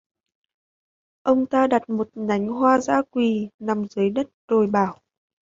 [1.21, 4.99] Ông ta đặt một nhánh Hoa Dã Quỳ nằm dưới đất rồi bảo